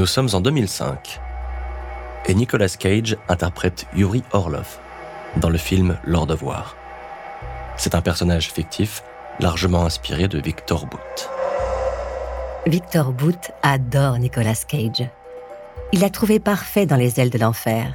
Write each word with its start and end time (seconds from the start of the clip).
Nous 0.00 0.06
sommes 0.06 0.30
en 0.32 0.40
2005 0.40 1.20
et 2.24 2.32
Nicolas 2.32 2.70
Cage 2.70 3.18
interprète 3.28 3.84
Yuri 3.94 4.24
Orlov 4.32 4.78
dans 5.36 5.50
le 5.50 5.58
film 5.58 5.98
Lord 6.04 6.30
of 6.30 6.42
War. 6.42 6.74
C'est 7.76 7.94
un 7.94 8.00
personnage 8.00 8.50
fictif 8.50 9.02
largement 9.40 9.84
inspiré 9.84 10.26
de 10.26 10.38
Victor 10.38 10.86
Boot. 10.86 11.30
Victor 12.66 13.12
Boot 13.12 13.50
adore 13.62 14.18
Nicolas 14.18 14.64
Cage. 14.66 15.06
Il 15.92 16.00
l'a 16.00 16.08
trouvé 16.08 16.40
parfait 16.40 16.86
dans 16.86 16.96
Les 16.96 17.20
ailes 17.20 17.28
de 17.28 17.36
l'enfer, 17.36 17.92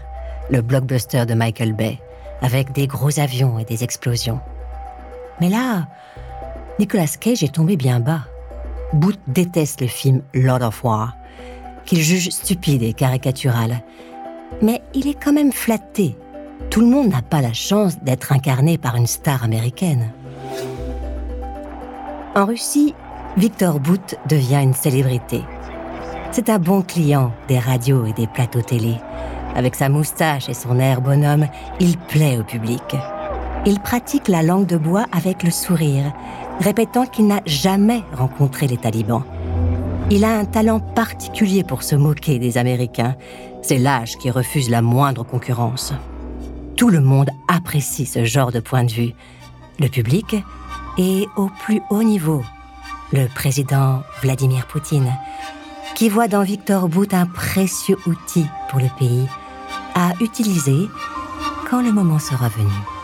le 0.52 0.62
blockbuster 0.62 1.26
de 1.26 1.34
Michael 1.34 1.74
Bay, 1.74 1.98
avec 2.44 2.72
des 2.72 2.86
gros 2.86 3.20
avions 3.20 3.58
et 3.58 3.66
des 3.66 3.84
explosions. 3.84 4.42
Mais 5.42 5.50
là, 5.50 5.88
Nicolas 6.78 7.08
Cage 7.20 7.42
est 7.42 7.56
tombé 7.56 7.78
bien 7.78 8.00
bas. 8.00 8.26
Boot 8.94 9.18
déteste 9.26 9.82
le 9.82 9.88
film 9.88 10.22
Lord 10.36 10.62
of 10.62 10.84
War, 10.84 11.16
qu'il 11.86 12.02
juge 12.02 12.30
stupide 12.30 12.84
et 12.84 12.94
caricatural. 12.94 13.82
Mais 14.62 14.82
il 14.94 15.08
est 15.08 15.22
quand 15.22 15.34
même 15.34 15.52
flatté. 15.52 16.16
Tout 16.70 16.82
le 16.82 16.88
monde 16.88 17.10
n'a 17.10 17.22
pas 17.22 17.42
la 17.42 17.54
chance 17.54 18.00
d'être 18.02 18.32
incarné 18.32 18.78
par 18.78 18.96
une 18.96 19.08
star 19.08 19.44
américaine. 19.44 20.12
En 22.36 22.46
Russie, 22.46 22.94
Victor 23.38 23.80
Bout 23.80 24.16
devient 24.28 24.62
une 24.62 24.74
célébrité. 24.74 25.42
C'est 26.32 26.50
un 26.50 26.60
bon 26.60 26.82
client 26.82 27.32
des 27.48 27.60
radios 27.60 28.06
et 28.06 28.14
des 28.14 28.28
plateaux 28.28 28.62
télé. 28.62 28.96
Avec 29.56 29.76
sa 29.76 29.88
moustache 29.88 30.50
et 30.50 30.54
son 30.54 30.80
air 30.80 31.00
bonhomme, 31.00 31.48
il 31.80 31.98
plaît 31.98 32.38
au 32.38 32.44
public. 32.44 32.84
Il 33.66 33.80
pratique 33.80 34.28
la 34.28 34.44
langue 34.44 34.66
de 34.66 34.78
bois 34.78 35.06
avec 35.12 35.44
le 35.44 35.50
sourire, 35.50 36.14
répétant 36.60 37.06
qu'il 37.06 37.28
n'a 37.28 37.42
jamais 37.46 38.04
rencontré 38.14 38.68
les 38.68 38.78
talibans. 38.78 39.24
Il 40.12 40.24
a 40.24 40.38
un 40.38 40.46
talent 40.46 40.80
particulier 40.80 41.64
pour 41.64 41.82
se 41.82 41.96
moquer 41.96 42.38
des 42.38 42.60
Américains. 42.60 43.16
C'est 43.64 43.80
l'âge 43.80 44.18
qui 44.18 44.30
refuse 44.30 44.70
la 44.70 44.84
moindre 44.84 45.24
concurrence. 45.24 45.94
Tout 46.78 46.90
le 46.90 47.02
monde 47.02 47.32
apprécie 47.48 48.06
ce 48.06 48.24
genre 48.24 48.52
de 48.52 48.60
point 48.60 48.84
de 48.84 48.92
vue. 48.92 49.14
Le 49.80 49.88
public 49.88 50.36
et 51.00 51.26
au 51.36 51.50
plus 51.64 51.82
haut 51.90 52.04
niveau, 52.04 52.44
le 53.14 53.28
président 53.34 54.04
Vladimir 54.22 54.68
Poutine, 54.68 55.12
qui 55.96 56.08
voit 56.10 56.28
dans 56.28 56.44
Victor 56.44 56.88
Bout 56.88 57.12
un 57.14 57.26
précieux 57.26 57.98
outil 58.06 58.46
pour 58.70 58.80
le 58.80 58.90
pays 59.00 59.26
à 59.96 60.12
utiliser 60.22 60.88
quand 61.68 61.82
le 61.82 61.92
moment 61.92 62.20
sera 62.20 62.48
venu. 62.50 62.95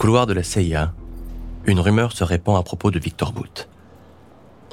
Couloir 0.00 0.26
de 0.26 0.32
la 0.32 0.42
CIA, 0.42 0.94
une 1.66 1.78
rumeur 1.78 2.12
se 2.12 2.24
répand 2.24 2.56
à 2.56 2.62
propos 2.62 2.90
de 2.90 2.98
Victor 2.98 3.32
Boot. 3.32 3.68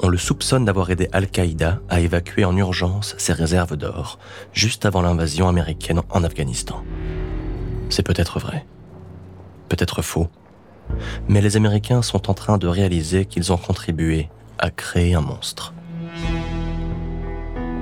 On 0.01 0.07
le 0.07 0.17
soupçonne 0.17 0.63
d'avoir 0.63 0.89
aidé 0.89 1.09
Al-Qaïda 1.11 1.81
à 1.89 1.99
évacuer 1.99 2.45
en 2.45 2.55
urgence 2.55 3.13
ses 3.17 3.33
réserves 3.33 3.75
d'or, 3.75 4.19
juste 4.53 4.85
avant 4.85 5.01
l'invasion 5.01 5.49
américaine 5.49 6.01
en 6.09 6.23
Afghanistan. 6.23 6.81
C'est 7.89 8.05
peut-être 8.05 8.39
vrai, 8.39 8.65
peut-être 9.69 10.01
faux, 10.01 10.27
mais 11.27 11.41
les 11.41 11.57
Américains 11.57 12.01
sont 12.01 12.29
en 12.29 12.33
train 12.33 12.57
de 12.57 12.67
réaliser 12.67 13.25
qu'ils 13.25 13.51
ont 13.51 13.57
contribué 13.57 14.29
à 14.59 14.69
créer 14.69 15.13
un 15.13 15.21
monstre. 15.21 15.73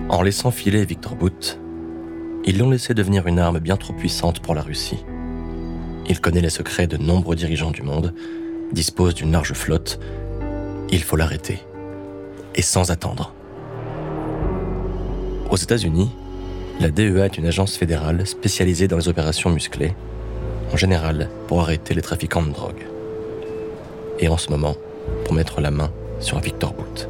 En 0.10 0.24
laissant 0.24 0.52
filer 0.52 0.86
Victor 0.86 1.16
Boot, 1.16 1.60
ils 2.46 2.58
l'ont 2.58 2.72
laissé 2.72 2.94
devenir 2.94 3.28
une 3.28 3.40
arme 3.40 3.60
bien 3.60 3.78
trop 3.78 3.94
puissante 3.94 4.40
pour 4.40 4.56
la 4.56 4.62
Russie. 4.62 5.06
Il 6.08 6.22
connaît 6.22 6.42
les 6.42 6.50
secrets 6.50 6.88
de 6.88 6.98
nombreux 6.98 7.36
dirigeants 7.36 7.72
du 7.72 7.82
monde, 7.82 8.14
dispose 8.72 9.16
d'une 9.16 9.32
large 9.32 9.54
flotte. 9.54 10.00
Il 10.92 11.02
faut 11.02 11.16
l'arrêter. 11.16 11.60
Et 12.56 12.62
sans 12.62 12.92
attendre. 12.92 13.34
Aux 15.50 15.58
États-Unis, 15.58 16.10
la 16.80 16.90
DEA 16.90 17.26
est 17.26 17.38
une 17.38 17.48
agence 17.48 17.76
fédérale 17.76 18.28
spécialisée 18.28 18.88
dans 18.88 18.98
les 18.98 19.08
opérations 19.08 19.50
musclées, 19.50 19.94
en 20.72 20.78
général 20.78 21.30
pour 21.48 21.62
arrêter 21.62 21.94
les 21.94 22.02
trafiquants 22.02 22.44
de 22.44 22.52
drogue. 22.52 22.86
Et 24.20 24.28
en 24.28 24.38
ce 24.38 24.50
moment, 24.50 24.76
pour 25.24 25.34
mettre 25.34 25.62
la 25.62 25.72
main 25.72 25.92
sur 26.20 26.40
Victor 26.40 26.74
Boot. 26.74 27.10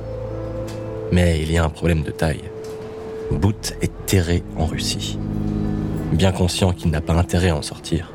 Mais 1.12 1.40
il 1.42 1.52
y 1.52 1.58
a 1.58 1.64
un 1.64 1.70
problème 1.70 2.04
de 2.04 2.12
taille. 2.12 2.44
Boot 3.32 3.76
est 3.82 3.92
terré 4.06 4.44
en 4.58 4.66
Russie. 4.66 5.18
Bien 6.14 6.32
conscient 6.32 6.74
qu'il 6.74 6.92
n'a 6.92 7.02
pas 7.02 7.14
intérêt 7.14 7.50
à 7.50 7.56
en 7.56 7.62
sortir, 7.62 8.14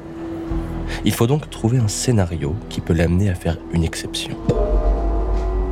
il 1.04 1.12
faut 1.12 1.26
donc 1.26 1.50
trouver 1.50 1.78
un 1.78 1.88
scénario 1.88 2.54
qui 2.68 2.80
peut 2.80 2.92
l'amener 2.92 3.30
à 3.30 3.34
faire 3.34 3.58
une 3.72 3.84
exception. 3.84 4.36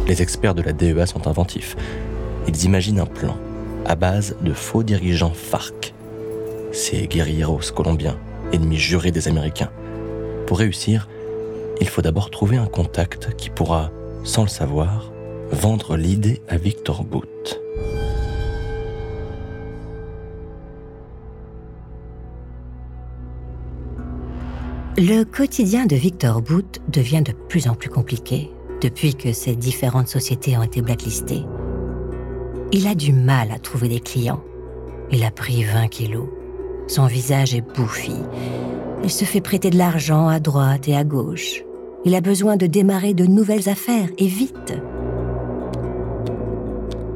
Les 0.06 0.22
experts 0.22 0.54
de 0.54 0.62
la 0.62 0.72
DEA 0.72 1.06
sont 1.06 1.28
inventifs. 1.28 1.76
Ils 2.46 2.64
imaginent 2.64 3.00
un 3.00 3.06
plan 3.06 3.36
à 3.84 3.94
base 3.94 4.36
de 4.40 4.52
faux 4.52 4.82
dirigeants 4.82 5.32
FARC, 5.34 5.94
ces 6.72 7.06
guerrilleros 7.06 7.60
colombiens, 7.74 8.18
ennemis 8.52 8.78
jurés 8.78 9.10
des 9.10 9.28
Américains. 9.28 9.70
Pour 10.46 10.58
réussir, 10.58 11.08
il 11.80 11.88
faut 11.88 12.02
d'abord 12.02 12.30
trouver 12.30 12.56
un 12.56 12.66
contact 12.66 13.34
qui 13.36 13.50
pourra, 13.50 13.90
sans 14.24 14.42
le 14.42 14.48
savoir, 14.48 15.12
vendre 15.50 15.96
l'idée 15.96 16.42
à 16.48 16.56
Victor 16.56 17.04
Boot. 17.04 17.60
Le 25.00 25.22
quotidien 25.22 25.86
de 25.86 25.94
Victor 25.94 26.42
Boot 26.42 26.81
devient 26.88 27.22
de 27.22 27.31
plus 27.31 27.69
en 27.69 27.75
plus 27.75 27.88
compliqué 27.88 28.50
depuis 28.81 29.14
que 29.14 29.32
ces 29.32 29.54
différentes 29.54 30.09
sociétés 30.09 30.56
ont 30.56 30.64
été 30.64 30.82
blacklistées. 30.82 31.44
Il 32.72 32.88
a 32.88 32.97
du 32.97 33.12
mal 33.12 33.53
à 33.53 33.60
trouver 33.60 33.86
des 33.86 34.00
clients. 34.00 34.42
Il 35.12 35.22
a 35.22 35.31
pris 35.31 35.62
20 35.62 35.86
kilos. 35.86 36.26
Son 36.88 37.06
visage 37.06 37.54
est 37.54 37.60
bouffi. 37.60 38.16
Il 39.04 39.10
se 39.10 39.25
fait 39.25 39.41
prêter 39.41 39.70
de 39.70 39.78
l'argent 39.78 40.26
à 40.26 40.41
droite 40.41 40.88
et 40.88 40.97
à 40.97 41.04
gauche. 41.04 41.62
Il 42.04 42.16
a 42.16 42.20
besoin 42.20 42.56
de 42.56 42.66
démarrer 42.66 43.15
de 43.15 43.25
nouvelles 43.25 43.69
affaires 43.69 44.09
et 44.19 44.26
vite. 44.26 44.75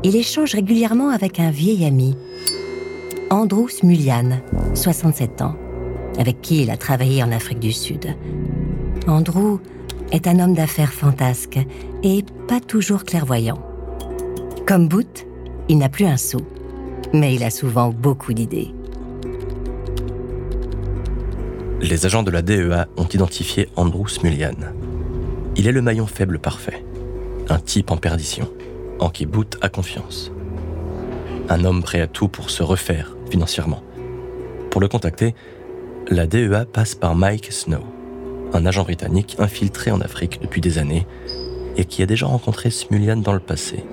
Il 0.05 0.15
échange 0.15 0.55
régulièrement 0.55 1.09
avec 1.09 1.41
un 1.41 1.51
vieil 1.51 1.85
ami, 1.85 2.17
Andrew 3.29 3.69
Smulian, 3.69 4.41
67 4.73 5.43
ans 5.43 5.57
avec 6.19 6.41
qui 6.41 6.63
il 6.63 6.71
a 6.71 6.77
travaillé 6.77 7.23
en 7.23 7.33
Afrique 7.33 7.61
du 7.61 7.73
Sud. 7.73 8.15
Andrew 9.07 9.59
est 10.13 10.27
un 10.27 10.39
homme 10.39 10.55
d'affaires 10.55 10.93
fantasque 10.93 11.59
et 12.03 12.25
pas 12.49 12.61
toujours 12.61 13.05
clairvoyant. 13.05 13.61
Comme 14.67 14.89
Boot, 14.89 15.27
il 15.69 15.79
n'a 15.79 15.89
plus 15.89 16.05
un 16.05 16.17
sou, 16.17 16.41
mais 17.13 17.35
il 17.35 17.43
a 17.43 17.51
souvent 17.51 17.91
beaucoup 17.91 18.33
d'idées. 18.33 18.73
Les 21.81 22.07
agents 22.07 22.23
de 22.23 22.31
la 22.31 22.43
DEA 22.43 22.87
ont 22.97 23.09
identifié 23.09 23.69
Andrew 23.75 24.07
Smulian. 24.07 24.55
Il 25.57 25.67
est 25.67 25.73
le 25.73 25.83
maillon 25.83 26.07
faible 26.07 26.39
parfait, 26.39 26.85
un 27.49 27.59
type 27.59 27.91
en 27.91 27.97
perdition, 27.97 28.49
en 29.01 29.11
qui 29.11 29.27
Boot 29.27 29.59
a 29.63 29.69
confiance. 29.69 30.31
Un 31.49 31.65
homme 31.65 31.83
prêt 31.83 32.01
à 32.01 32.07
tout 32.07 32.29
pour 32.29 32.51
se 32.51 32.63
refaire 32.63 33.17
financièrement. 33.31 33.83
Pour 34.71 34.81
le 34.81 34.89
contacter, 34.89 35.35
la 36.09 36.27
DEA 36.27 36.65
passe 36.65 36.95
par 36.95 37.15
Mike 37.15 37.53
Snow, 37.53 37.85
un 38.53 38.67
agent 38.67 38.83
britannique 38.83 39.37
infiltré 39.39 39.91
en 39.91 40.01
Afrique 40.01 40.41
depuis 40.43 40.61
des 40.61 40.79
années 40.79 41.07
et 41.77 41.85
qui 41.85 42.03
a 42.03 42.07
déjà 42.07 42.27
rencontré 42.27 42.71
Smulian 42.71 43.17
dans 43.17 43.33
le 43.33 43.41
passé. 43.41 43.85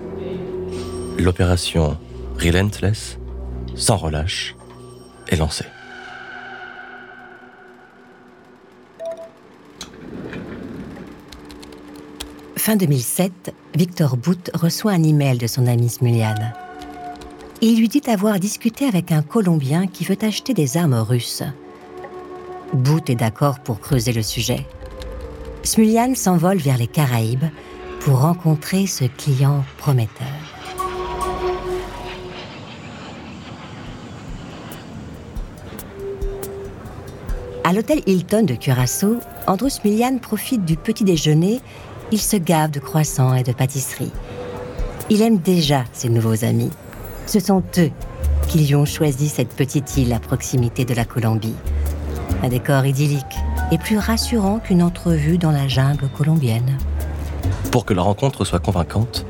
L'opération 1.17 1.97
Relentless, 2.37 3.17
sans 3.75 3.97
relâche, 3.97 4.55
est 5.27 5.35
lancée. 5.35 5.65
Fin 12.55 12.75
2007, 12.75 13.53
Victor 13.75 14.17
Boot 14.17 14.51
reçoit 14.53 14.91
un 14.91 15.03
email 15.03 15.37
de 15.37 15.47
son 15.47 15.65
ami 15.67 15.89
Smulian. 15.89 16.35
Il 17.61 17.79
lui 17.79 17.87
dit 17.87 18.03
avoir 18.07 18.39
discuté 18.39 18.85
avec 18.85 19.11
un 19.11 19.21
Colombien 19.21 19.87
qui 19.87 20.05
veut 20.05 20.17
acheter 20.21 20.53
des 20.53 20.77
armes 20.77 20.93
russes. 20.93 21.43
Boot 22.73 23.09
est 23.09 23.15
d'accord 23.15 23.59
pour 23.59 23.79
creuser 23.79 24.13
le 24.13 24.21
sujet. 24.21 24.65
Smulian 25.63 26.13
s'envole 26.15 26.57
vers 26.57 26.77
les 26.77 26.87
Caraïbes 26.87 27.45
pour 28.01 28.21
rencontrer 28.21 28.85
ce 28.87 29.05
client 29.05 29.63
prometteur. 29.77 30.27
À 37.63 37.73
l'hôtel 37.73 38.01
Hilton 38.05 38.43
de 38.43 38.55
Curaçao, 38.55 39.17
Andrew 39.47 39.69
Smilian 39.69 40.17
profite 40.17 40.65
du 40.65 40.75
petit 40.75 41.03
déjeuner. 41.03 41.61
Il 42.11 42.19
se 42.19 42.37
gave 42.37 42.71
de 42.71 42.79
croissants 42.79 43.35
et 43.35 43.43
de 43.43 43.51
pâtisseries. 43.51 44.11
Il 45.09 45.21
aime 45.21 45.37
déjà 45.37 45.83
ses 45.93 46.09
nouveaux 46.09 46.43
amis. 46.45 46.71
Ce 47.27 47.39
sont 47.39 47.63
eux 47.77 47.91
qui 48.47 48.59
lui 48.59 48.75
ont 48.75 48.85
choisi 48.85 49.29
cette 49.29 49.55
petite 49.55 49.97
île 49.97 50.13
à 50.13 50.19
proximité 50.19 50.85
de 50.85 50.95
la 50.95 51.05
Colombie. 51.05 51.55
Un 52.41 52.47
décor 52.47 52.85
idyllique 52.85 53.37
et 53.71 53.77
plus 53.77 53.97
rassurant 53.97 54.59
qu'une 54.59 54.81
entrevue 54.81 55.37
dans 55.37 55.51
la 55.51 55.67
jungle 55.67 56.07
colombienne. 56.17 56.77
Pour 57.71 57.85
que 57.85 57.93
la 57.93 58.01
rencontre 58.01 58.45
soit 58.45 58.59
convaincante, 58.59 59.25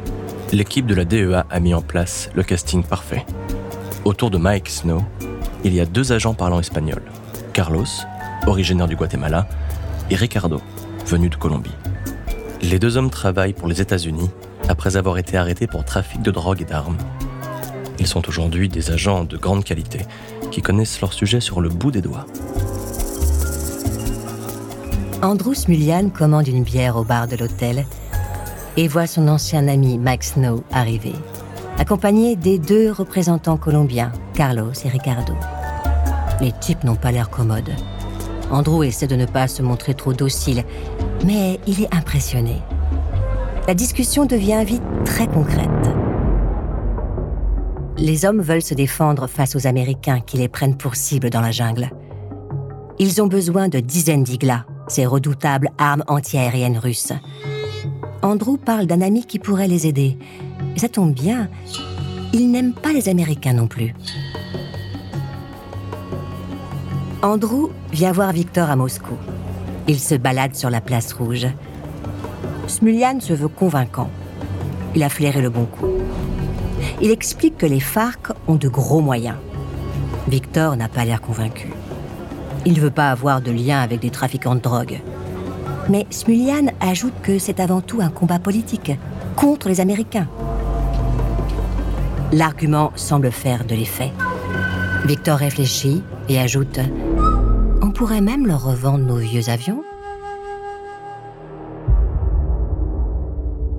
l'équipe 0.51 0.85
de 0.85 0.93
la 0.93 1.05
DEA 1.05 1.43
a 1.49 1.59
mis 1.59 1.73
en 1.73 1.81
place 1.81 2.29
le 2.35 2.43
casting 2.43 2.83
parfait. 2.83 3.25
Autour 4.05 4.29
de 4.29 4.37
Mike 4.37 4.69
Snow, 4.69 5.03
il 5.63 5.73
y 5.73 5.79
a 5.79 5.85
deux 5.85 6.11
agents 6.11 6.35
parlant 6.35 6.59
espagnol. 6.59 7.01
Carlos, 7.51 7.85
originaire 8.45 8.87
du 8.87 8.95
Guatemala, 8.95 9.47
et 10.11 10.15
Ricardo, 10.15 10.61
venu 11.05 11.29
de 11.29 11.35
Colombie. 11.35 11.75
Les 12.61 12.77
deux 12.77 12.95
hommes 12.97 13.09
travaillent 13.09 13.53
pour 13.53 13.67
les 13.67 13.81
États-Unis 13.81 14.29
après 14.67 14.97
avoir 14.97 15.17
été 15.17 15.35
arrêtés 15.35 15.67
pour 15.67 15.83
trafic 15.83 16.21
de 16.21 16.31
drogue 16.31 16.61
et 16.61 16.65
d'armes. 16.65 16.97
Ils 17.97 18.07
sont 18.07 18.27
aujourd'hui 18.29 18.69
des 18.69 18.91
agents 18.91 19.23
de 19.23 19.35
grande 19.35 19.63
qualité 19.63 20.05
qui 20.51 20.61
connaissent 20.61 21.01
leur 21.01 21.13
sujet 21.13 21.41
sur 21.41 21.59
le 21.59 21.69
bout 21.69 21.91
des 21.91 22.01
doigts. 22.01 22.25
Andrew 25.21 25.53
Smullian 25.53 26.11
commande 26.11 26.47
une 26.47 26.63
bière 26.63 26.95
au 26.95 27.03
bar 27.03 27.27
de 27.27 27.35
l'hôtel 27.35 27.85
et 28.77 28.87
voit 28.87 29.05
son 29.05 29.27
ancien 29.27 29.67
ami 29.67 29.97
Max 29.97 30.33
Snow 30.33 30.63
arriver, 30.71 31.13
accompagné 31.77 32.37
des 32.37 32.57
deux 32.57 32.89
représentants 32.89 33.57
colombiens, 33.57 34.13
Carlos 34.33 34.71
et 34.85 34.87
Ricardo. 34.87 35.33
Les 36.39 36.53
types 36.53 36.85
n'ont 36.85 36.95
pas 36.95 37.11
l'air 37.11 37.29
commodes. 37.29 37.75
Andrew 38.49 38.85
essaie 38.85 39.07
de 39.07 39.17
ne 39.17 39.25
pas 39.25 39.49
se 39.49 39.61
montrer 39.61 39.93
trop 39.93 40.13
docile, 40.13 40.63
mais 41.25 41.59
il 41.67 41.83
est 41.83 41.93
impressionné. 41.93 42.61
La 43.67 43.73
discussion 43.73 44.25
devient 44.25 44.63
vite 44.65 44.83
très 45.03 45.27
concrète. 45.27 45.67
Les 47.97 48.23
hommes 48.23 48.41
veulent 48.41 48.61
se 48.61 48.73
défendre 48.73 49.27
face 49.27 49.57
aux 49.57 49.67
Américains 49.67 50.21
qui 50.21 50.37
les 50.37 50.47
prennent 50.47 50.77
pour 50.77 50.95
cible 50.95 51.29
dans 51.29 51.41
la 51.41 51.51
jungle. 51.51 51.89
Ils 52.99 53.21
ont 53.21 53.27
besoin 53.27 53.67
de 53.67 53.81
dizaines 53.81 54.23
d'iglas, 54.23 54.63
ces 54.89 55.05
redoutables 55.05 55.69
armes 55.77 56.03
antiaériennes 56.07 56.77
russes. 56.77 57.13
Andrew 58.21 58.57
parle 58.57 58.85
d'un 58.85 59.01
ami 59.01 59.25
qui 59.25 59.39
pourrait 59.39 59.67
les 59.67 59.87
aider. 59.87 60.17
ça 60.75 60.89
tombe 60.89 61.13
bien, 61.13 61.49
il 62.33 62.51
n'aime 62.51 62.73
pas 62.73 62.91
les 62.91 63.07
Américains 63.09 63.53
non 63.53 63.67
plus. 63.67 63.95
Andrew 67.21 67.69
vient 67.91 68.11
voir 68.11 68.31
Victor 68.31 68.69
à 68.69 68.75
Moscou. 68.75 69.15
Il 69.87 69.99
se 69.99 70.15
balade 70.15 70.55
sur 70.55 70.69
la 70.69 70.81
place 70.81 71.13
rouge. 71.13 71.47
Smulyan 72.67 73.19
se 73.19 73.33
veut 73.33 73.47
convaincant. 73.47 74.09
Il 74.95 75.03
a 75.03 75.09
flairé 75.09 75.41
le 75.41 75.49
bon 75.49 75.65
coup. 75.65 75.87
Il 77.01 77.11
explique 77.11 77.57
que 77.57 77.65
les 77.65 77.79
FARC 77.79 78.31
ont 78.47 78.55
de 78.55 78.67
gros 78.67 79.01
moyens. 79.01 79.37
Victor 80.27 80.75
n'a 80.75 80.87
pas 80.87 81.05
l'air 81.05 81.21
convaincu. 81.21 81.69
Il 82.65 82.73
ne 82.73 82.79
veut 82.79 82.91
pas 82.91 83.09
avoir 83.09 83.41
de 83.41 83.51
lien 83.51 83.79
avec 83.79 84.01
des 84.01 84.09
trafiquants 84.09 84.55
de 84.55 84.59
drogue. 84.59 84.99
Mais 85.89 86.05
Smulyan 86.09 86.67
ajoute 86.81 87.13
que 87.23 87.39
c'est 87.39 87.59
avant 87.59 87.81
tout 87.81 88.01
un 88.01 88.09
combat 88.09 88.39
politique 88.39 88.91
contre 89.35 89.69
les 89.69 89.81
Américains. 89.81 90.27
L'argument 92.31 92.91
semble 92.95 93.31
faire 93.31 93.65
de 93.65 93.73
l'effet. 93.73 94.11
Victor 95.05 95.37
réfléchit 95.37 96.03
et 96.27 96.39
ajoute 96.39 96.79
On 97.81 97.91
pourrait 97.91 98.21
même 98.21 98.45
leur 98.45 98.63
revendre 98.63 99.05
nos 99.05 99.17
vieux 99.17 99.49
avions 99.49 99.81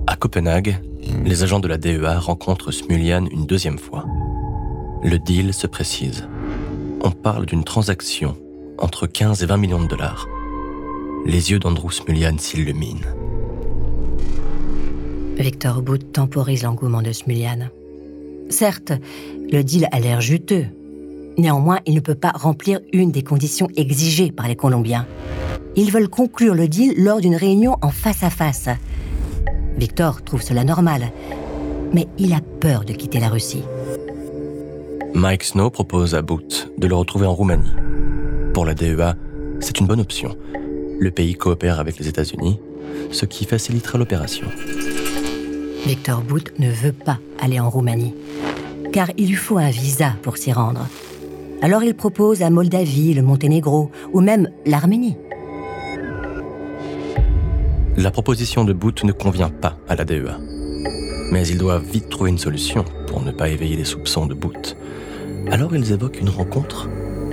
À 0.07 0.15
Copenhague, 0.15 0.81
les 1.23 1.43
agents 1.43 1.59
de 1.59 1.67
la 1.67 1.77
DEA 1.77 2.17
rencontrent 2.19 2.71
Smulyan 2.71 3.25
une 3.31 3.45
deuxième 3.45 3.79
fois. 3.79 4.05
Le 5.03 5.17
deal 5.17 5.53
se 5.53 5.67
précise. 5.67 6.27
On 7.01 7.11
parle 7.11 7.45
d'une 7.45 7.63
transaction 7.63 8.35
entre 8.81 9.07
15 9.07 9.43
et 9.43 9.45
20 9.45 9.57
millions 9.57 9.81
de 9.81 9.87
dollars. 9.87 10.27
Les 11.25 11.51
yeux 11.51 11.59
d'Andrew 11.59 11.91
Smulyan 11.91 12.37
s'illuminent. 12.37 13.05
Victor 15.37 15.81
Booth 15.81 16.11
temporise 16.11 16.63
l'engouement 16.63 17.01
de 17.01 17.11
Smulyan. 17.11 17.69
Certes, 18.49 18.93
le 19.51 19.63
deal 19.63 19.87
a 19.91 19.99
l'air 19.99 20.19
juteux, 20.19 20.65
Néanmoins, 21.37 21.79
il 21.85 21.95
ne 21.95 21.99
peut 21.99 22.15
pas 22.15 22.31
remplir 22.31 22.79
une 22.93 23.11
des 23.11 23.23
conditions 23.23 23.67
exigées 23.75 24.31
par 24.31 24.47
les 24.47 24.55
Colombiens. 24.55 25.07
Ils 25.75 25.91
veulent 25.91 26.09
conclure 26.09 26.53
le 26.53 26.67
deal 26.67 26.93
lors 26.97 27.21
d'une 27.21 27.35
réunion 27.35 27.77
en 27.81 27.89
face 27.89 28.23
à 28.23 28.29
face. 28.29 28.69
Victor 29.77 30.21
trouve 30.23 30.41
cela 30.41 30.63
normal, 30.63 31.11
mais 31.93 32.07
il 32.17 32.33
a 32.33 32.41
peur 32.59 32.83
de 32.83 32.93
quitter 32.93 33.19
la 33.19 33.29
Russie. 33.29 33.63
Mike 35.13 35.43
Snow 35.43 35.69
propose 35.69 36.15
à 36.15 36.21
Booth 36.21 36.69
de 36.77 36.87
le 36.87 36.95
retrouver 36.95 37.25
en 37.25 37.33
Roumanie. 37.33 37.71
Pour 38.61 38.67
la 38.67 38.75
DEA, 38.75 39.15
c'est 39.59 39.79
une 39.79 39.87
bonne 39.87 40.01
option. 40.01 40.37
Le 40.99 41.09
pays 41.09 41.33
coopère 41.33 41.79
avec 41.79 41.97
les 41.97 42.07
États-Unis, 42.07 42.59
ce 43.09 43.25
qui 43.25 43.45
facilitera 43.45 43.97
l'opération. 43.97 44.45
Victor 45.87 46.21
Booth 46.21 46.53
ne 46.59 46.69
veut 46.69 46.91
pas 46.91 47.17
aller 47.41 47.59
en 47.59 47.71
Roumanie, 47.71 48.13
car 48.93 49.09
il 49.17 49.29
lui 49.29 49.35
faut 49.35 49.57
un 49.57 49.71
visa 49.71 50.13
pour 50.21 50.37
s'y 50.37 50.51
rendre. 50.53 50.87
Alors 51.63 51.83
il 51.83 51.95
propose 51.95 52.41
la 52.41 52.51
Moldavie, 52.51 53.15
le 53.15 53.23
Monténégro 53.23 53.89
ou 54.13 54.21
même 54.21 54.47
l'Arménie. 54.67 55.17
La 57.97 58.11
proposition 58.11 58.63
de 58.63 58.73
Boot 58.73 59.03
ne 59.03 59.11
convient 59.11 59.49
pas 59.49 59.79
à 59.89 59.95
la 59.95 60.05
DEA. 60.05 60.37
Mais 61.31 61.47
ils 61.47 61.57
doivent 61.57 61.89
vite 61.91 62.09
trouver 62.09 62.29
une 62.29 62.37
solution 62.37 62.85
pour 63.07 63.23
ne 63.23 63.31
pas 63.31 63.49
éveiller 63.49 63.77
les 63.77 63.85
soupçons 63.85 64.27
de 64.27 64.35
Boot. 64.35 64.77
Alors 65.49 65.75
ils 65.75 65.91
évoquent 65.91 66.21
une 66.21 66.29
rencontre 66.29 66.87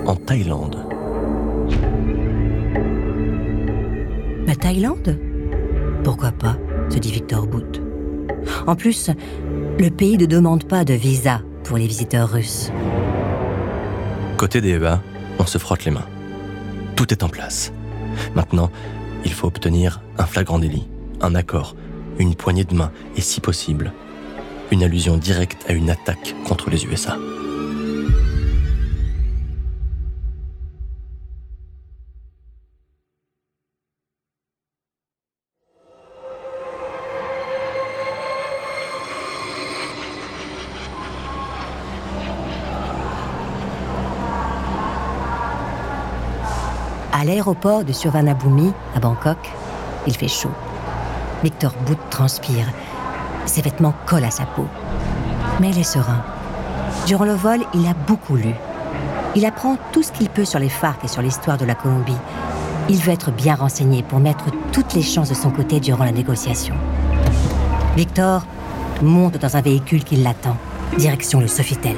en 0.06 0.16
Thaïlande. 0.16 0.87
La 4.46 4.56
Thaïlande 4.56 5.18
Pourquoi 6.04 6.32
pas 6.32 6.56
se 6.88 6.98
dit 6.98 7.12
Victor 7.12 7.46
Boot. 7.46 7.82
En 8.66 8.74
plus, 8.76 9.10
le 9.78 9.90
pays 9.90 10.16
ne 10.16 10.26
demande 10.26 10.64
pas 10.64 10.84
de 10.84 10.94
visa 10.94 11.42
pour 11.64 11.76
les 11.76 11.86
visiteurs 11.86 12.30
russes. 12.30 12.70
Côté 14.36 14.60
DEA, 14.60 15.00
on 15.38 15.46
se 15.46 15.58
frotte 15.58 15.84
les 15.84 15.90
mains. 15.90 16.06
Tout 16.96 17.12
est 17.12 17.22
en 17.22 17.28
place. 17.28 17.72
Maintenant, 18.34 18.70
il 19.24 19.32
faut 19.32 19.46
obtenir 19.46 20.00
un 20.16 20.26
flagrant 20.26 20.58
délit, 20.58 20.86
un 21.20 21.34
accord, 21.34 21.76
une 22.18 22.34
poignée 22.34 22.64
de 22.64 22.74
main 22.74 22.90
et, 23.16 23.20
si 23.20 23.40
possible, 23.40 23.92
une 24.70 24.82
allusion 24.82 25.16
directe 25.16 25.64
à 25.68 25.72
une 25.72 25.90
attaque 25.90 26.34
contre 26.46 26.70
les 26.70 26.84
USA. 26.84 27.16
À 47.20 47.24
l'aéroport 47.24 47.82
de 47.82 47.92
Survanabhumi, 47.92 48.72
à 48.94 49.00
Bangkok, 49.00 49.38
il 50.06 50.16
fait 50.16 50.28
chaud. 50.28 50.52
Victor 51.42 51.72
Boot 51.84 51.98
transpire. 52.10 52.66
Ses 53.44 53.60
vêtements 53.60 53.94
collent 54.06 54.22
à 54.22 54.30
sa 54.30 54.44
peau. 54.44 54.66
Mais 55.58 55.70
il 55.70 55.78
est 55.80 55.82
serein. 55.82 56.22
Durant 57.08 57.24
le 57.24 57.32
vol, 57.32 57.58
il 57.74 57.88
a 57.88 57.94
beaucoup 58.06 58.36
lu. 58.36 58.54
Il 59.34 59.44
apprend 59.46 59.76
tout 59.90 60.04
ce 60.04 60.12
qu'il 60.12 60.28
peut 60.28 60.44
sur 60.44 60.60
les 60.60 60.68
FARC 60.68 61.04
et 61.04 61.08
sur 61.08 61.20
l'histoire 61.20 61.58
de 61.58 61.64
la 61.64 61.74
Colombie. 61.74 62.14
Il 62.88 62.98
veut 62.98 63.14
être 63.14 63.32
bien 63.32 63.56
renseigné 63.56 64.04
pour 64.04 64.20
mettre 64.20 64.44
toutes 64.70 64.94
les 64.94 65.02
chances 65.02 65.30
de 65.30 65.34
son 65.34 65.50
côté 65.50 65.80
durant 65.80 66.04
la 66.04 66.12
négociation. 66.12 66.76
Victor 67.96 68.44
monte 69.02 69.38
dans 69.38 69.56
un 69.56 69.60
véhicule 69.60 70.04
qui 70.04 70.14
l'attend, 70.14 70.56
direction 70.96 71.40
le 71.40 71.48
Sofitel. 71.48 71.96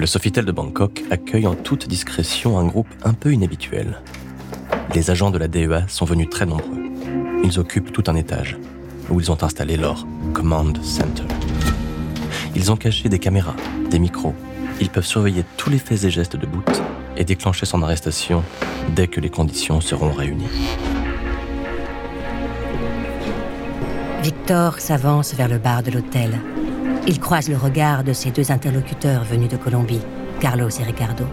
Le 0.00 0.06
Sofitel 0.06 0.46
de 0.46 0.52
Bangkok 0.52 1.02
accueille 1.10 1.46
en 1.46 1.54
toute 1.54 1.86
discrétion 1.86 2.58
un 2.58 2.64
groupe 2.64 2.88
un 3.04 3.12
peu 3.12 3.34
inhabituel. 3.34 4.00
Les 4.94 5.10
agents 5.10 5.30
de 5.30 5.36
la 5.36 5.46
DEA 5.46 5.86
sont 5.88 6.06
venus 6.06 6.30
très 6.30 6.46
nombreux. 6.46 6.84
Ils 7.44 7.58
occupent 7.58 7.92
tout 7.92 8.04
un 8.06 8.14
étage, 8.14 8.56
où 9.10 9.20
ils 9.20 9.30
ont 9.30 9.42
installé 9.42 9.76
leur 9.76 10.06
Command 10.32 10.82
Center. 10.82 11.24
Ils 12.56 12.72
ont 12.72 12.76
caché 12.76 13.10
des 13.10 13.18
caméras, 13.18 13.54
des 13.90 13.98
micros. 13.98 14.34
Ils 14.80 14.88
peuvent 14.88 15.04
surveiller 15.04 15.44
tous 15.58 15.68
les 15.68 15.78
faits 15.78 16.02
et 16.04 16.10
gestes 16.10 16.36
de 16.36 16.46
Boot 16.46 16.82
et 17.18 17.24
déclencher 17.24 17.66
son 17.66 17.82
arrestation 17.82 18.42
dès 18.96 19.06
que 19.06 19.20
les 19.20 19.28
conditions 19.28 19.82
seront 19.82 20.12
réunies. 20.12 20.48
Victor 24.22 24.80
s'avance 24.80 25.34
vers 25.34 25.48
le 25.48 25.58
bar 25.58 25.82
de 25.82 25.90
l'hôtel. 25.90 26.40
Il 27.06 27.18
croise 27.18 27.48
le 27.48 27.56
regard 27.56 28.04
de 28.04 28.12
ses 28.12 28.30
deux 28.30 28.52
interlocuteurs 28.52 29.24
venus 29.24 29.48
de 29.48 29.56
Colombie, 29.56 30.00
Carlos 30.38 30.68
et 30.68 30.82
Ricardo. 30.82 31.24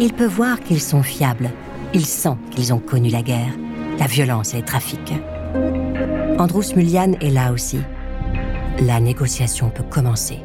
Il 0.00 0.12
peut 0.12 0.26
voir 0.26 0.60
qu'ils 0.60 0.80
sont 0.80 1.02
fiables. 1.02 1.50
Il 1.92 2.06
sent 2.06 2.36
qu'ils 2.50 2.72
ont 2.72 2.78
connu 2.78 3.10
la 3.10 3.22
guerre, 3.22 3.52
la 3.98 4.06
violence 4.06 4.54
et 4.54 4.58
les 4.58 4.64
trafics. 4.64 5.12
Andrus 6.38 6.74
Mulian 6.76 7.12
est 7.20 7.30
là 7.30 7.52
aussi. 7.52 7.80
La 8.80 9.00
négociation 9.00 9.70
peut 9.70 9.82
commencer. 9.82 10.38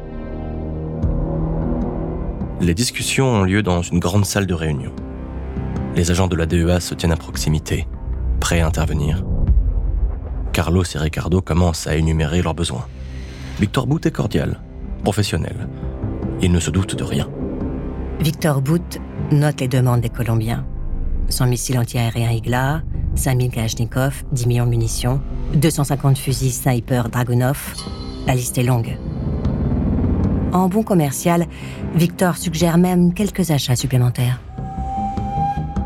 Les 2.60 2.74
discussions 2.74 3.26
ont 3.26 3.42
lieu 3.44 3.62
dans 3.62 3.82
une 3.82 4.00
grande 4.00 4.26
salle 4.26 4.46
de 4.46 4.54
réunion. 4.54 4.92
Les 5.94 6.10
agents 6.10 6.26
de 6.26 6.36
la 6.36 6.46
DEA 6.46 6.80
se 6.80 6.94
tiennent 6.94 7.12
à 7.12 7.16
proximité, 7.16 7.86
prêts 8.40 8.60
à 8.60 8.66
intervenir. 8.66 9.24
Carlos 10.52 10.84
et 10.84 10.98
Ricardo 10.98 11.40
commencent 11.40 11.86
à 11.86 11.96
énumérer 11.96 12.42
leurs 12.42 12.54
besoins. 12.54 12.86
Victor 13.58 13.86
Bout 13.86 14.04
est 14.04 14.10
cordial, 14.10 14.60
professionnel. 15.02 15.68
Il 16.42 16.52
ne 16.52 16.60
se 16.60 16.70
doute 16.70 16.94
de 16.94 17.02
rien. 17.02 17.26
Victor 18.20 18.60
Bout 18.60 19.00
note 19.32 19.60
les 19.62 19.68
demandes 19.68 20.02
des 20.02 20.10
Colombiens. 20.10 20.66
100 21.30 21.46
missiles 21.46 21.78
antiaériens 21.78 22.30
Igla, 22.32 22.82
5000 23.14 23.50
Kalachnikov, 23.50 24.24
10 24.32 24.46
millions 24.46 24.66
de 24.66 24.70
munitions, 24.70 25.22
250 25.54 26.18
fusils 26.18 26.52
sniper 26.52 27.08
Dragunov. 27.08 27.72
La 28.26 28.34
liste 28.34 28.58
est 28.58 28.62
longue. 28.62 28.98
En 30.52 30.68
bon 30.68 30.82
commercial, 30.82 31.46
Victor 31.94 32.36
suggère 32.36 32.76
même 32.76 33.14
quelques 33.14 33.50
achats 33.50 33.76
supplémentaires. 33.76 34.38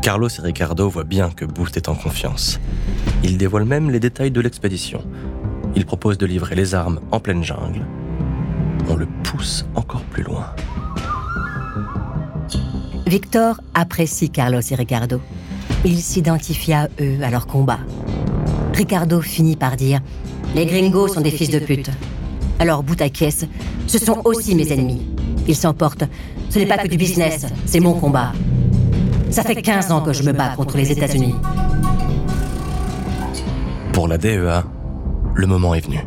Carlos 0.01 0.27
et 0.27 0.41
Ricardo 0.41 0.89
voient 0.89 1.05
bien 1.05 1.29
que 1.29 1.45
Boot 1.45 1.77
est 1.77 1.87
en 1.87 1.95
confiance. 1.95 2.59
Ils 3.23 3.37
dévoilent 3.37 3.63
même 3.63 3.89
les 3.89 4.01
détails 4.01 4.31
de 4.31 4.41
l'expédition. 4.41 5.03
Ils 5.75 5.85
proposent 5.85 6.17
de 6.17 6.25
livrer 6.25 6.55
les 6.55 6.75
armes 6.75 6.99
en 7.11 7.19
pleine 7.19 7.43
jungle. 7.43 7.85
On 8.89 8.95
le 8.95 9.07
pousse 9.23 9.65
encore 9.75 10.03
plus 10.03 10.23
loin. 10.23 10.47
Victor 13.07 13.59
apprécie 13.73 14.29
Carlos 14.29 14.61
et 14.61 14.75
Ricardo. 14.75 15.21
Il 15.83 15.99
s'identifie 15.99 16.73
à 16.73 16.89
eux, 16.99 17.17
à 17.23 17.29
leur 17.29 17.47
combat. 17.47 17.79
Ricardo 18.73 19.21
finit 19.21 19.55
par 19.55 19.75
dire 19.75 19.99
Les 20.55 20.65
gringos 20.65 21.09
sont 21.09 21.21
des 21.21 21.31
fils 21.31 21.49
de 21.49 21.59
pute. 21.59 21.89
Alors 22.59 22.83
bout 22.83 23.01
à 23.01 23.09
caisse, 23.09 23.45
ce 23.87 23.97
sont 23.97 24.21
aussi 24.25 24.55
mes 24.55 24.71
ennemis. 24.71 25.01
Ils 25.47 25.55
s'emportent. 25.55 26.03
Ce 26.49 26.59
n'est 26.59 26.65
pas 26.65 26.77
que 26.77 26.87
du 26.87 26.97
business, 26.97 27.47
c'est 27.65 27.79
mon 27.79 27.93
combat. 27.93 28.33
Ça 29.29 29.43
fait 29.43 29.61
15 29.61 29.91
ans 29.91 30.01
que 30.01 30.13
je 30.13 30.23
me 30.23 30.33
bats 30.33 30.53
contre 30.55 30.77
les 30.77 30.91
États-Unis. 30.91 31.33
Pour 33.93 34.07
la 34.07 34.17
DEA, 34.17 34.63
le 35.33 35.47
moment 35.47 35.73
est 35.73 35.85
venu. 35.85 35.99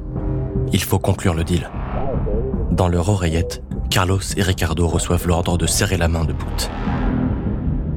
Il 0.73 0.83
faut 0.83 0.99
conclure 0.99 1.35
le 1.35 1.45
deal. 1.45 1.71
Dans 2.71 2.89
leur 2.89 3.09
oreillette, 3.09 3.63
Carlos 3.91 4.21
et 4.37 4.43
Ricardo 4.43 4.87
reçoivent 4.87 5.27
l'ordre 5.27 5.57
de 5.57 5.67
serrer 5.67 5.97
la 5.97 6.09
main 6.09 6.25
de 6.25 6.33
Boot. 6.33 6.71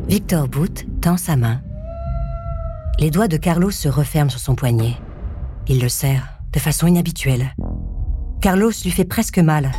Victor 0.07 0.47
Boot 0.47 0.85
tend 1.01 1.17
sa 1.17 1.35
main. 1.35 1.61
Les 2.99 3.11
doigts 3.11 3.27
de 3.27 3.37
Carlos 3.37 3.71
se 3.71 3.89
referment 3.89 4.29
sur 4.29 4.39
son 4.39 4.55
poignet. 4.55 4.95
Il 5.67 5.81
le 5.81 5.89
serre 5.89 6.39
de 6.53 6.59
façon 6.59 6.87
inhabituelle. 6.87 7.53
Carlos 8.41 8.71
lui 8.83 8.91
fait 8.91 9.05
presque 9.05 9.39
mal. 9.39 9.71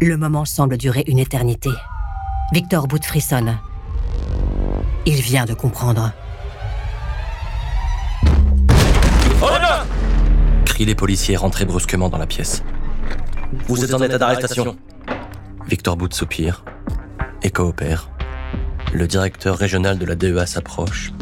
Le 0.00 0.16
moment 0.16 0.44
semble 0.44 0.76
durer 0.76 1.04
une 1.06 1.18
éternité. 1.18 1.70
Victor 2.52 2.86
Boot 2.86 3.04
frissonne. 3.04 3.58
Il 5.06 5.20
vient 5.20 5.46
de 5.46 5.54
comprendre. 5.54 6.12
Crient 10.64 10.84
les 10.84 10.94
policiers 10.94 11.36
rentrés 11.36 11.64
brusquement 11.64 12.08
dans 12.08 12.18
la 12.18 12.26
pièce. 12.26 12.62
Vous 13.68 13.84
êtes 13.84 13.94
en 13.94 14.02
état 14.02 14.18
d'arrestation. 14.18 14.76
Victor 15.68 15.96
Boot 15.96 16.12
soupire 16.12 16.64
et 17.42 17.50
coopère. 17.50 18.10
Le 18.92 19.06
directeur 19.06 19.56
régional 19.56 19.98
de 19.98 20.04
la 20.04 20.14
DEA 20.14 20.46
s'approche. 20.46 21.12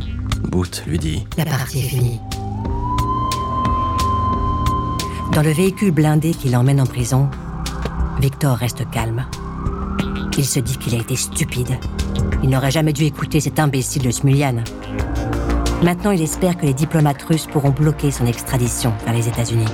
Boot 0.42 0.82
lui 0.86 0.98
dit 0.98 1.26
La 1.38 1.44
partie 1.44 1.78
est 1.78 1.88
finie. 1.88 2.20
Dans 5.32 5.42
le 5.42 5.50
véhicule 5.50 5.90
blindé 5.90 6.32
qui 6.32 6.48
l'emmène 6.48 6.80
en 6.80 6.86
prison, 6.86 7.28
Victor 8.20 8.56
reste 8.56 8.88
calme. 8.90 9.26
Il 10.36 10.44
se 10.44 10.60
dit 10.60 10.76
qu'il 10.78 10.94
a 10.94 10.98
été 10.98 11.16
stupide. 11.16 11.78
Il 12.42 12.50
n'aurait 12.50 12.70
jamais 12.70 12.92
dû 12.92 13.04
écouter 13.04 13.40
cet 13.40 13.58
imbécile 13.58 14.02
de 14.02 14.10
Smulian. 14.10 14.62
Maintenant, 15.84 16.12
il 16.12 16.22
espère 16.22 16.56
que 16.56 16.64
les 16.64 16.72
diplomates 16.72 17.22
russes 17.24 17.46
pourront 17.46 17.68
bloquer 17.68 18.10
son 18.10 18.24
extradition 18.24 18.94
vers 19.04 19.12
les 19.12 19.28
États-Unis. 19.28 19.66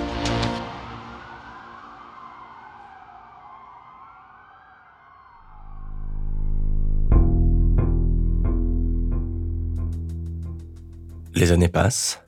Les 11.36 11.52
années 11.52 11.68
passent. 11.68 12.20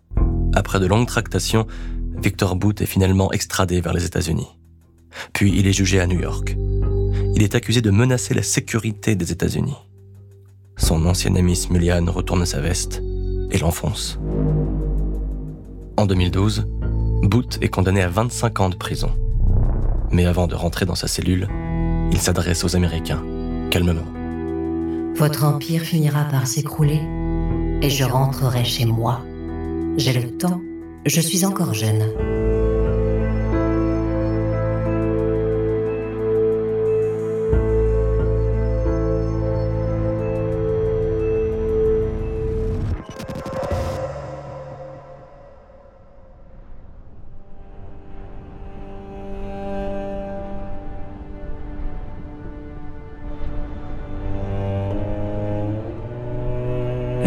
Après 0.54 0.78
de 0.78 0.86
longues 0.86 1.08
tractations, 1.08 1.66
Victor 2.22 2.54
Boot 2.54 2.80
est 2.82 2.86
finalement 2.86 3.32
extradé 3.32 3.80
vers 3.80 3.94
les 3.94 4.04
États-Unis. 4.04 4.46
Puis 5.32 5.58
il 5.58 5.66
est 5.66 5.72
jugé 5.72 5.98
à 5.98 6.06
New 6.06 6.20
York. 6.20 6.56
Il 7.34 7.42
est 7.42 7.56
accusé 7.56 7.80
de 7.80 7.90
menacer 7.90 8.32
la 8.32 8.44
sécurité 8.44 9.16
des 9.16 9.32
États-Unis. 9.32 9.76
Son 10.76 11.04
ancien 11.04 11.34
ami 11.34 11.56
Smulian 11.56 12.04
retourne 12.12 12.46
sa 12.46 12.60
veste 12.60 13.02
et 13.52 13.58
l'enfonce. 13.58 14.18
En 15.96 16.06
2012, 16.06 16.66
Boot 17.22 17.58
est 17.60 17.68
condamné 17.68 18.02
à 18.02 18.08
25 18.08 18.60
ans 18.60 18.68
de 18.68 18.74
prison. 18.74 19.10
Mais 20.10 20.26
avant 20.26 20.46
de 20.46 20.54
rentrer 20.54 20.84
dans 20.84 20.94
sa 20.94 21.06
cellule, 21.06 21.48
il 22.10 22.18
s'adresse 22.18 22.64
aux 22.64 22.74
Américains, 22.74 23.22
calmement. 23.70 24.02
Votre 25.14 25.44
empire 25.44 25.82
finira 25.82 26.24
par 26.24 26.46
s'écrouler 26.46 27.00
et 27.80 27.90
je 27.90 28.04
rentrerai 28.04 28.64
chez 28.64 28.86
moi. 28.86 29.20
J'ai 29.96 30.12
le 30.12 30.36
temps, 30.36 30.60
je 31.06 31.20
suis 31.20 31.44
encore 31.44 31.74
jeune. 31.74 32.41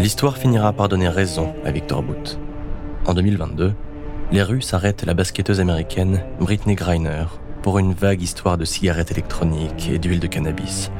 L'histoire 0.06 0.38
finira 0.38 0.72
par 0.72 0.88
donner 0.88 1.08
raison 1.08 1.52
à 1.64 1.72
Victor 1.72 2.00
Boot. 2.00 2.38
En 3.06 3.14
2022, 3.14 3.74
les 4.30 4.42
Russes 4.44 4.72
arrêtent 4.72 5.04
la 5.04 5.14
basketteuse 5.14 5.58
américaine 5.58 6.22
Britney 6.38 6.76
Griner 6.76 7.24
pour 7.64 7.80
une 7.80 7.92
vague 7.92 8.22
histoire 8.22 8.56
de 8.56 8.64
cigarettes 8.64 9.10
électroniques 9.10 9.88
et 9.90 9.98
d'huile 9.98 10.20
de 10.20 10.28
cannabis. 10.28 10.92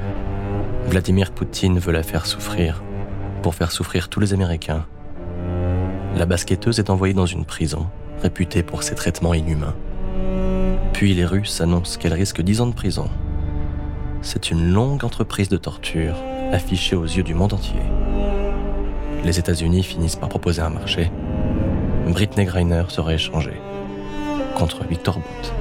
Vladimir 0.89 1.31
Poutine 1.31 1.79
veut 1.79 1.93
la 1.93 2.03
faire 2.03 2.27
souffrir 2.27 2.83
pour 3.45 3.55
faire 3.55 3.71
souffrir 3.71 4.09
tous 4.09 4.19
les 4.19 4.35
Américains. 4.35 4.85
La 6.17 6.27
basketteuse 6.27 6.81
est 6.81 6.91
envoyée 6.91 7.15
dans 7.15 7.27
une 7.27 7.45
prison 7.45 7.87
réputée 8.23 8.65
pour 8.65 8.83
ses 8.83 8.97
traitements 8.97 9.35
inhumains. 9.35 9.77
Puis 10.93 11.15
les 11.15 11.27
Russes 11.27 11.61
annoncent 11.61 11.97
qu'elle 12.01 12.13
risque 12.13 12.43
10 12.43 12.61
ans 12.61 12.67
de 12.67 12.75
prison. 12.75 13.09
C'est 14.23 14.51
une 14.51 14.73
longue 14.73 15.05
entreprise 15.05 15.49
de 15.49 15.59
torture 15.59 16.17
affichée 16.51 16.97
aux 16.97 17.05
yeux 17.05 17.23
du 17.23 17.35
monde 17.35 17.53
entier 17.53 17.83
les 19.27 19.41
États-Unis 19.41 19.83
finissent 19.83 20.17
par 20.17 20.29
proposer 20.29 20.63
un 20.63 20.71
marché, 20.71 21.11
Britney 22.07 22.47
Griner 22.47 22.85
serait 22.89 23.17
échangée 23.17 23.61
contre 24.57 24.85
Victor 24.87 25.17
Boot. 25.17 25.53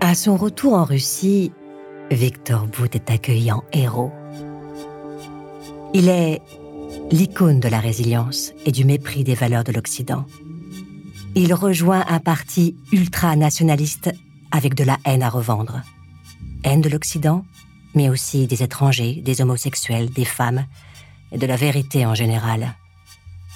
À 0.00 0.14
son 0.16 0.36
retour 0.36 0.74
en 0.74 0.84
Russie, 0.84 1.52
Victor 2.10 2.66
Boot 2.66 2.94
est 2.94 3.10
accueilli 3.10 3.52
en 3.52 3.62
héros. 3.72 4.12
Il 5.94 6.08
est 6.08 6.42
l'icône 7.12 7.60
de 7.60 7.68
la 7.68 7.78
résilience 7.78 8.52
et 8.66 8.72
du 8.72 8.84
mépris 8.84 9.22
des 9.22 9.34
valeurs 9.34 9.64
de 9.64 9.72
l'Occident. 9.72 10.24
Il 11.36 11.54
rejoint 11.54 12.04
un 12.08 12.18
parti 12.18 12.76
ultranationaliste 12.92 14.12
avec 14.54 14.74
de 14.74 14.84
la 14.84 14.98
haine 15.04 15.24
à 15.24 15.28
revendre. 15.28 15.82
Haine 16.62 16.80
de 16.80 16.88
l'Occident, 16.88 17.44
mais 17.96 18.08
aussi 18.08 18.46
des 18.46 18.62
étrangers, 18.62 19.16
des 19.16 19.40
homosexuels, 19.40 20.10
des 20.10 20.24
femmes, 20.24 20.64
et 21.32 21.38
de 21.38 21.46
la 21.46 21.56
vérité 21.56 22.06
en 22.06 22.14
général. 22.14 22.76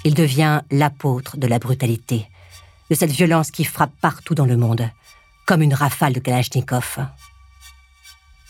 Il 0.04 0.14
devient 0.14 0.62
l'apôtre 0.72 1.36
de 1.36 1.46
la 1.46 1.60
brutalité, 1.60 2.26
de 2.90 2.96
cette 2.96 3.12
violence 3.12 3.52
qui 3.52 3.64
frappe 3.64 3.92
partout 4.00 4.34
dans 4.34 4.44
le 4.44 4.56
monde, 4.56 4.90
comme 5.46 5.62
une 5.62 5.72
rafale 5.72 6.14
de 6.14 6.20
Kalachnikov. 6.20 7.06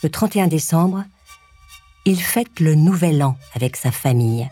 Le 0.01 0.09
31 0.09 0.47
décembre, 0.47 1.03
il 2.05 2.19
fête 2.19 2.59
le 2.59 2.73
nouvel 2.73 3.21
an 3.21 3.37
avec 3.53 3.75
sa 3.75 3.91
famille, 3.91 4.49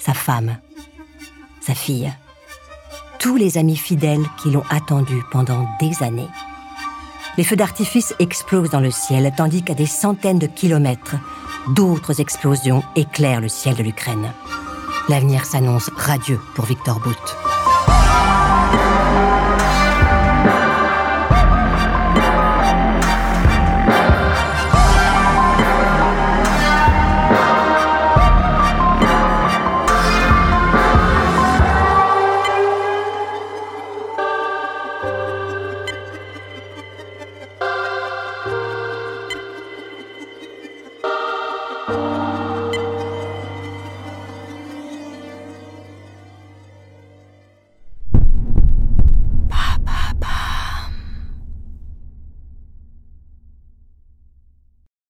sa 0.00 0.14
femme, 0.14 0.56
sa 1.60 1.74
fille, 1.74 2.10
tous 3.18 3.36
les 3.36 3.58
amis 3.58 3.76
fidèles 3.76 4.24
qui 4.40 4.50
l'ont 4.50 4.64
attendu 4.70 5.22
pendant 5.30 5.68
des 5.78 6.02
années. 6.02 6.28
Les 7.38 7.44
feux 7.44 7.54
d'artifice 7.54 8.14
explosent 8.18 8.70
dans 8.70 8.80
le 8.80 8.90
ciel, 8.90 9.32
tandis 9.36 9.62
qu'à 9.62 9.74
des 9.74 9.86
centaines 9.86 10.40
de 10.40 10.48
kilomètres, 10.48 11.14
d'autres 11.68 12.20
explosions 12.20 12.82
éclairent 12.96 13.40
le 13.40 13.48
ciel 13.48 13.76
de 13.76 13.84
l'Ukraine. 13.84 14.32
L'avenir 15.08 15.44
s'annonce 15.44 15.88
radieux 15.96 16.40
pour 16.56 16.64
Victor 16.64 16.98
Bout. 16.98 17.47